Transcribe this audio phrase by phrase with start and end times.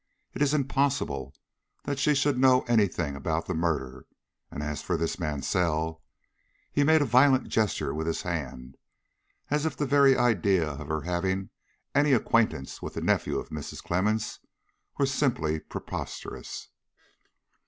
[0.33, 1.35] It is impossible
[1.95, 4.07] she should know any thing about the murder;
[4.49, 6.01] and, as for this Mansell"
[6.73, 8.77] He made a violent gesture with his hand,
[9.51, 11.51] as if the very idea of her having
[11.93, 13.83] any acquaintance with the nephew of Mrs.
[13.83, 14.39] Clemmens
[14.97, 16.69] were simply preposterous.